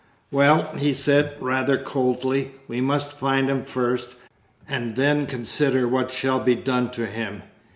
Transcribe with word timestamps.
"Well," 0.31 0.71
he 0.79 0.93
said, 0.93 1.35
rather 1.39 1.77
coldly, 1.77 2.53
"we 2.67 2.81
must 2.81 3.11
find 3.13 3.51
him 3.51 3.63
first, 3.65 4.15
and 4.67 4.95
then 4.95 5.27
consider 5.27 5.87
what 5.87 6.09
shall 6.09 6.39
be 6.39 6.55
done 6.55 6.89
to 6.93 7.05
him. 7.05 7.43